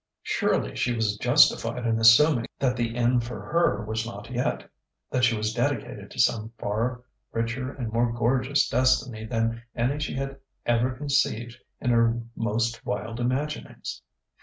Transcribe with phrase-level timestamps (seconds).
[0.23, 4.67] Surely she was justified in assuming that the end for her was not yet,
[5.11, 10.15] that she was dedicated to some far richer and more gorgeous destiny than any she
[10.15, 14.01] had ever conceived in her most wild imaginings.